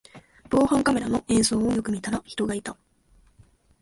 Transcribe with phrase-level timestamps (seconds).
[0.49, 2.75] 防犯カメラの映像をよく見たら人がいた